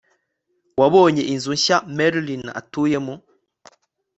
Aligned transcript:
wabonye 0.79 1.23
inzu 1.33 1.51
nshya 1.57 1.77
marilyn 1.95 2.45
atuyemo 2.59 3.13